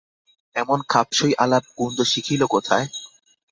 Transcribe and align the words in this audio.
এমন 0.55 0.79
খাপসই 0.89 1.33
আলাপ 1.43 1.63
কুন্দ 1.77 1.97
শিখিল 2.03 2.41
কোথায়? 2.45 2.85